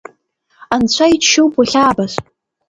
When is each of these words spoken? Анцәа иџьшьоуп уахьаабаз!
Анцәа 0.73 1.05
иџьшьоуп 1.13 1.53
уахьаабаз! 1.57 2.13